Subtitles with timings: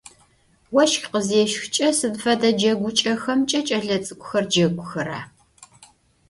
[0.73, 5.19] Vos khızêsıç'e sıd fede ceguç'exemç'e ç'elets'ık'uxer ceguxera?